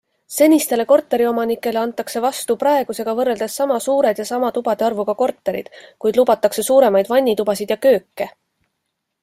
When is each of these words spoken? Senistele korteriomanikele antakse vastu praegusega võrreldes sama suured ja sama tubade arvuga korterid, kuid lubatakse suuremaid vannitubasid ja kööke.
Senistele 0.35 0.85
korteriomanikele 0.91 1.79
antakse 1.81 2.21
vastu 2.23 2.55
praegusega 2.63 3.15
võrreldes 3.19 3.59
sama 3.61 3.77
suured 3.89 4.23
ja 4.23 4.27
sama 4.31 4.51
tubade 4.57 4.87
arvuga 4.89 5.17
korterid, 5.23 5.69
kuid 6.05 6.21
lubatakse 6.23 6.69
suuremaid 6.71 7.13
vannitubasid 7.17 7.75
ja 7.75 7.79
kööke. 7.89 8.29